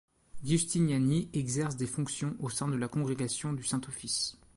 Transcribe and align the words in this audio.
Giustiniani 0.43 1.29
exerce 1.33 1.75
des 1.75 1.85
fonctions 1.85 2.35
au 2.39 2.49
sein 2.49 2.67
de 2.67 2.75
la 2.75 2.87
Congrégation 2.87 3.53
du 3.53 3.61
Saint-Office. 3.63 4.35